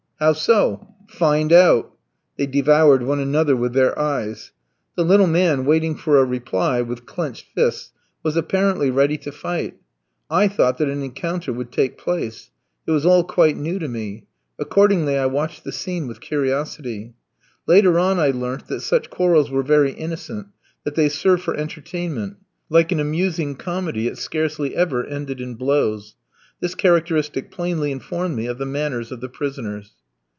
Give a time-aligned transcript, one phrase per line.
[0.21, 1.93] "How so?" "Find out."
[2.37, 4.51] They devoured one another with their eyes.
[4.95, 7.91] The little man, waiting for a reply, with clenched fists,
[8.21, 9.79] was apparently ready to fight.
[10.29, 12.51] I thought that an encounter would take place.
[12.85, 14.27] It was all quite new to me;
[14.59, 17.15] accordingly I watched the scene with curiosity.
[17.65, 20.49] Later on I learnt that such quarrels were very innocent,
[20.83, 22.37] that they served for entertainment.
[22.69, 26.13] Like an amusing comedy, it scarcely ever ended in blows.
[26.59, 29.93] This characteristic plainly informed me of the manners of the prisoners.